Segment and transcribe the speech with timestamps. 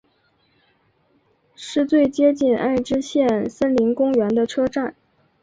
[1.53, 4.95] 是最接近爱知县森林公园的车站。